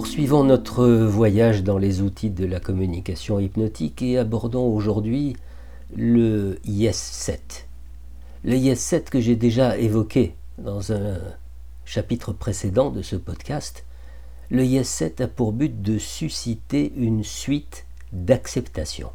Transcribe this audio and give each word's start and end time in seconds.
Poursuivons 0.00 0.44
notre 0.44 0.86
voyage 0.86 1.62
dans 1.62 1.76
les 1.76 2.00
outils 2.00 2.30
de 2.30 2.46
la 2.46 2.58
communication 2.58 3.38
hypnotique 3.38 4.00
et 4.00 4.16
abordons 4.16 4.74
aujourd'hui 4.74 5.36
le 5.94 6.58
Yes 6.64 6.96
7. 6.96 7.68
Le 8.42 8.56
Yes 8.56 8.80
7 8.80 9.10
que 9.10 9.20
j'ai 9.20 9.36
déjà 9.36 9.76
évoqué 9.76 10.36
dans 10.56 10.94
un 10.94 11.18
chapitre 11.84 12.32
précédent 12.32 12.88
de 12.88 13.02
ce 13.02 13.14
podcast, 13.14 13.84
le 14.48 14.64
Yes 14.64 14.88
7 14.88 15.20
a 15.20 15.28
pour 15.28 15.52
but 15.52 15.82
de 15.82 15.98
susciter 15.98 16.94
une 16.96 17.22
suite 17.22 17.84
d'acceptation. 18.10 19.10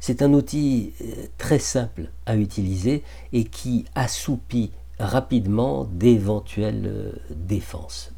C'est 0.00 0.20
un 0.20 0.32
outil 0.32 0.94
euh, 1.00 1.26
très 1.38 1.60
simple 1.60 2.10
à 2.26 2.34
utiliser 2.34 3.04
et 3.32 3.44
qui 3.44 3.84
assoupit 3.94 4.72
rapidement 4.98 5.84
d'éventuelles 5.84 6.86
euh, 6.88 7.12
défenses. 7.30 8.11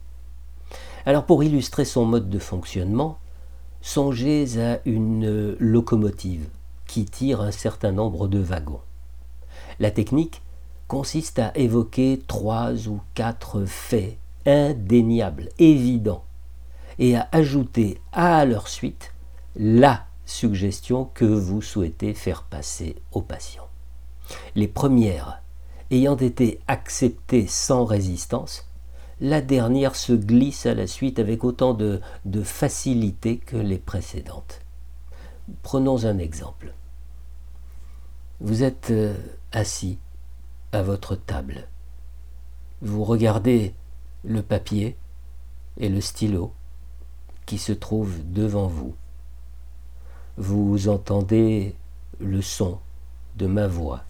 Alors 1.06 1.26
pour 1.26 1.44
illustrer 1.44 1.84
son 1.84 2.06
mode 2.06 2.30
de 2.30 2.38
fonctionnement, 2.38 3.18
songez 3.82 4.58
à 4.58 4.80
une 4.86 5.54
locomotive 5.58 6.48
qui 6.86 7.04
tire 7.04 7.42
un 7.42 7.50
certain 7.50 7.92
nombre 7.92 8.26
de 8.26 8.38
wagons. 8.38 8.80
La 9.80 9.90
technique 9.90 10.42
consiste 10.88 11.38
à 11.38 11.52
évoquer 11.56 12.22
trois 12.26 12.88
ou 12.88 13.00
quatre 13.14 13.64
faits 13.66 14.16
indéniables, 14.46 15.50
évidents, 15.58 16.24
et 16.98 17.16
à 17.16 17.28
ajouter 17.32 18.00
à 18.12 18.44
leur 18.44 18.68
suite 18.68 19.12
la 19.56 20.06
suggestion 20.24 21.10
que 21.12 21.24
vous 21.24 21.60
souhaitez 21.60 22.14
faire 22.14 22.44
passer 22.44 22.96
au 23.12 23.20
patient. 23.20 23.66
Les 24.54 24.68
premières 24.68 25.42
ayant 25.90 26.16
été 26.16 26.60
acceptées 26.66 27.46
sans 27.46 27.84
résistance, 27.84 28.68
la 29.20 29.40
dernière 29.40 29.96
se 29.96 30.12
glisse 30.12 30.66
à 30.66 30.74
la 30.74 30.86
suite 30.86 31.18
avec 31.18 31.44
autant 31.44 31.74
de, 31.74 32.00
facilité 32.42 33.38
que 33.38 33.56
les 33.56 33.78
précédentes. 33.78 34.60
Prenons 35.62 36.04
un 36.04 36.18
exemple. 36.18 36.74
Vous 38.40 38.62
êtes 38.62 38.90
euh, 38.90 39.14
assis 39.52 39.98
à 40.72 40.82
votre 40.82 41.14
table. 41.14 41.68
Vous 42.82 43.04
regardez 43.04 43.74
le 44.24 44.42
papier 44.42 44.96
et 45.78 45.88
le 45.88 46.00
stylo 46.00 46.52
qui 47.46 47.58
se 47.58 47.72
trouvent 47.72 48.20
devant 48.32 48.66
vous. 48.66 48.94
Vous 50.36 50.88
entendez 50.88 51.76
le 52.18 52.42
son 52.42 52.78
de 53.36 53.46
ma 53.46 53.66
voix 53.68 54.04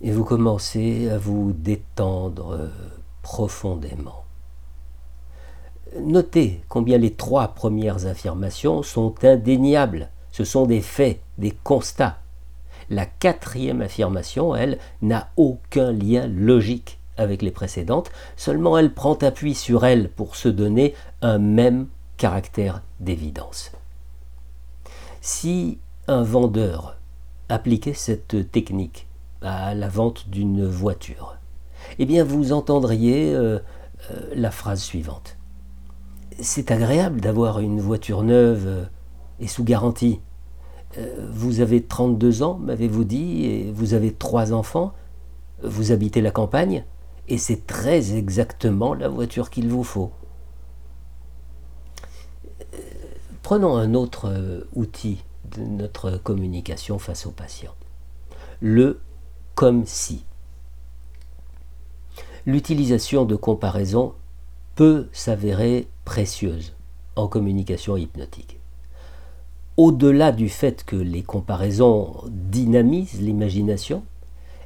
et 0.00 0.12
vous 0.12 0.24
commencez 0.24 1.08
à 1.08 1.18
vous 1.18 1.52
détendre 1.52 2.52
euh, 2.52 2.68
profondément. 3.24 4.24
Notez 5.98 6.60
combien 6.68 6.98
les 6.98 7.14
trois 7.14 7.48
premières 7.48 8.06
affirmations 8.06 8.82
sont 8.84 9.14
indéniables. 9.24 10.10
Ce 10.30 10.44
sont 10.44 10.66
des 10.66 10.82
faits, 10.82 11.20
des 11.38 11.50
constats. 11.50 12.18
La 12.90 13.06
quatrième 13.06 13.80
affirmation, 13.80 14.54
elle, 14.54 14.78
n'a 15.02 15.30
aucun 15.36 15.90
lien 15.90 16.26
logique 16.26 16.98
avec 17.16 17.42
les 17.42 17.50
précédentes, 17.50 18.10
seulement 18.36 18.76
elle 18.76 18.92
prend 18.92 19.14
appui 19.14 19.54
sur 19.54 19.86
elle 19.86 20.10
pour 20.10 20.36
se 20.36 20.48
donner 20.48 20.94
un 21.22 21.38
même 21.38 21.86
caractère 22.18 22.82
d'évidence. 23.00 23.72
Si 25.22 25.78
un 26.08 26.22
vendeur 26.22 26.96
appliquait 27.48 27.94
cette 27.94 28.50
technique 28.50 29.06
à 29.40 29.74
la 29.74 29.88
vente 29.88 30.28
d'une 30.28 30.66
voiture, 30.66 31.36
eh 31.98 32.06
bien 32.06 32.24
vous 32.24 32.52
entendriez 32.52 33.34
euh, 33.34 33.58
euh, 34.10 34.30
la 34.34 34.50
phrase 34.50 34.82
suivante. 34.82 35.36
C'est 36.40 36.70
agréable 36.70 37.20
d'avoir 37.20 37.60
une 37.60 37.80
voiture 37.80 38.22
neuve 38.22 38.64
euh, 38.66 38.84
et 39.40 39.46
sous 39.46 39.64
garantie. 39.64 40.20
vous 41.32 41.60
avez 41.60 41.82
32 41.82 42.42
ans, 42.42 42.54
m'avez-vous 42.54 43.04
dit, 43.04 43.46
et 43.46 43.72
vous 43.72 43.94
avez 43.94 44.12
trois 44.12 44.52
enfants, 44.52 44.92
vous 45.62 45.90
habitez 45.90 46.20
la 46.20 46.30
campagne, 46.30 46.84
et 47.26 47.36
c'est 47.36 47.66
très 47.66 48.14
exactement 48.14 48.94
la 48.94 49.08
voiture 49.08 49.50
qu'il 49.50 49.68
vous 49.68 49.82
faut. 49.82 50.12
Prenons 53.42 53.76
un 53.76 53.94
autre 53.94 54.64
outil 54.74 55.24
de 55.56 55.62
notre 55.62 56.12
communication 56.12 57.00
face 57.00 57.26
aux 57.26 57.32
patients. 57.32 57.74
Le 58.60 59.00
comme 59.54 59.84
si 59.86 60.24
l'utilisation 62.46 63.24
de 63.24 63.36
comparaisons 63.36 64.12
peut 64.74 65.08
s'avérer 65.12 65.88
précieuse 66.04 66.74
en 67.16 67.28
communication 67.28 67.96
hypnotique. 67.96 68.58
Au-delà 69.76 70.30
du 70.32 70.48
fait 70.48 70.84
que 70.84 70.96
les 70.96 71.22
comparaisons 71.22 72.14
dynamisent 72.28 73.20
l'imagination, 73.20 74.04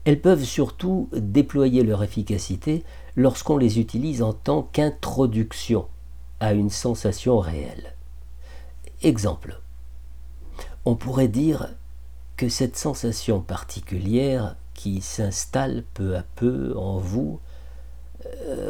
elles 0.04 0.20
peuvent 0.20 0.44
surtout 0.44 1.08
déployer 1.12 1.82
leur 1.82 2.02
efficacité 2.02 2.84
lorsqu'on 3.16 3.56
les 3.56 3.78
utilise 3.78 4.22
en 4.22 4.32
tant 4.32 4.62
qu'introduction 4.62 5.86
à 6.40 6.52
une 6.52 6.70
sensation 6.70 7.38
réelle. 7.38 7.94
Exemple. 9.02 9.60
On 10.84 10.94
pourrait 10.94 11.28
dire 11.28 11.74
que 12.36 12.48
cette 12.48 12.76
sensation 12.76 13.40
particulière 13.40 14.56
qui 14.74 15.00
s'installe 15.00 15.84
peu 15.94 16.16
à 16.16 16.22
peu 16.36 16.76
en 16.76 16.98
vous 16.98 17.40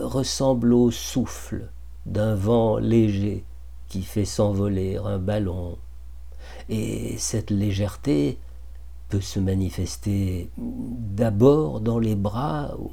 ressemble 0.08 0.72
au 0.72 0.90
souffle 0.90 1.70
d'un 2.06 2.34
vent 2.34 2.78
léger 2.78 3.44
qui 3.88 4.02
fait 4.02 4.24
s'envoler 4.24 4.96
un 4.96 5.18
ballon. 5.18 5.78
Et 6.68 7.16
cette 7.18 7.50
légèreté 7.50 8.38
peut 9.08 9.20
se 9.20 9.38
manifester 9.38 10.50
d'abord 10.56 11.80
dans 11.80 11.98
les 11.98 12.14
bras, 12.14 12.74
ou, 12.78 12.90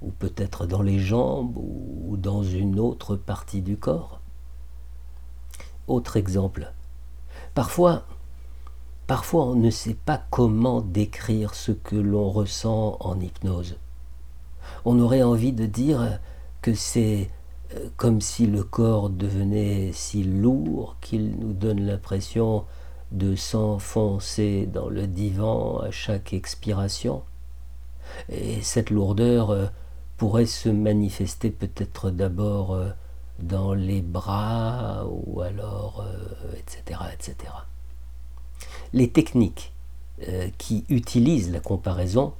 ou 0.00 0.10
peut-être 0.10 0.66
dans 0.66 0.82
les 0.82 0.98
jambes, 0.98 1.56
ou 1.56 2.16
dans 2.16 2.42
une 2.42 2.78
autre 2.78 3.16
partie 3.16 3.62
du 3.62 3.76
corps. 3.76 4.20
Autre 5.86 6.16
exemple. 6.16 6.72
Parfois, 7.54 8.04
parfois 9.06 9.46
on 9.46 9.56
ne 9.56 9.70
sait 9.70 9.96
pas 10.06 10.22
comment 10.30 10.80
décrire 10.80 11.54
ce 11.54 11.72
que 11.72 11.96
l'on 11.96 12.30
ressent 12.30 12.96
en 13.00 13.18
hypnose 13.20 13.76
on 14.84 14.98
aurait 14.98 15.22
envie 15.22 15.52
de 15.52 15.66
dire 15.66 16.18
que 16.62 16.74
c'est 16.74 17.30
euh, 17.74 17.88
comme 17.96 18.20
si 18.20 18.46
le 18.46 18.64
corps 18.64 19.10
devenait 19.10 19.92
si 19.92 20.24
lourd 20.24 20.96
qu'il 21.00 21.36
nous 21.38 21.52
donne 21.52 21.86
l'impression 21.86 22.64
de 23.12 23.36
s'enfoncer 23.36 24.66
dans 24.66 24.88
le 24.88 25.06
divan 25.06 25.78
à 25.78 25.90
chaque 25.90 26.32
expiration. 26.32 27.22
Et 28.28 28.60
cette 28.62 28.90
lourdeur 28.90 29.50
euh, 29.50 29.66
pourrait 30.16 30.46
se 30.46 30.68
manifester 30.68 31.50
peut-être 31.50 32.10
d'abord 32.10 32.74
euh, 32.74 32.90
dans 33.38 33.72
les 33.72 34.02
bras 34.02 35.06
ou 35.08 35.40
alors 35.40 36.04
etc., 36.58 37.00
etc. 37.14 37.52
Les 38.92 39.08
techniques 39.08 39.72
qui 40.58 40.84
utilisent 40.90 41.50
la 41.50 41.60
comparaison 41.60 42.34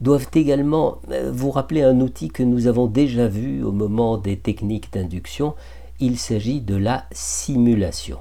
doivent 0.00 0.28
également 0.34 0.98
euh, 1.10 1.30
vous 1.32 1.50
rappeler 1.50 1.82
un 1.82 2.00
outil 2.00 2.28
que 2.28 2.42
nous 2.42 2.66
avons 2.66 2.86
déjà 2.86 3.28
vu 3.28 3.62
au 3.62 3.72
moment 3.72 4.18
des 4.18 4.36
techniques 4.36 4.92
d'induction. 4.92 5.54
Il 6.00 6.18
s'agit 6.18 6.60
de 6.60 6.76
la 6.76 7.04
simulation. 7.12 8.18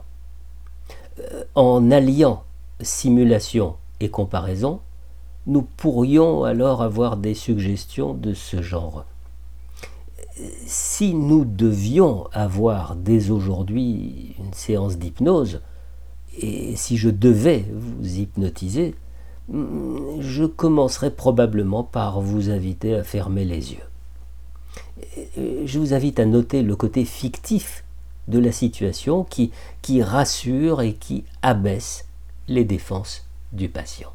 Euh, 1.20 1.44
en 1.56 1.92
alliant 1.92 2.44
simulation 2.82 3.76
et 4.00 4.10
comparaison, 4.10 4.80
nous 5.46 5.62
pourrions 5.62 6.44
alors 6.44 6.82
avoir 6.82 7.18
des 7.18 7.34
suggestions 7.34 8.14
de 8.14 8.34
ce 8.34 8.62
genre. 8.62 9.06
Si 10.66 11.14
nous 11.14 11.46
devions 11.46 12.28
avoir 12.32 12.96
dès 12.96 13.30
aujourd'hui 13.30 14.36
une 14.40 14.54
séance 14.54 14.98
d'hypnose, 14.98 15.62
et 16.38 16.76
si 16.76 16.98
je 16.98 17.10
devais 17.10 17.66
vous 17.72 18.18
hypnotiser, 18.18 18.96
je 19.52 20.46
commencerai 20.46 21.12
probablement 21.12 21.84
par 21.84 22.22
vous 22.22 22.50
inviter 22.50 22.96
à 22.96 23.04
fermer 23.04 23.46
les 23.46 23.74
yeux. 23.74 25.66
Je 25.66 25.80
vous 25.80 25.94
invite 25.94 26.20
à 26.20 26.26
noter 26.26 26.62
le 26.62 26.76
côté 26.76 27.06
fictif 27.06 27.84
de 28.28 28.40
la 28.40 28.52
situation 28.52 29.24
qui, 29.24 29.52
qui 29.82 30.02
rassure 30.02 30.82
et 30.82 30.94
qui 30.94 31.26
abaisse 31.42 32.06
les 32.48 32.64
défenses 32.64 33.28
du 33.52 33.70
patient. 33.70 34.14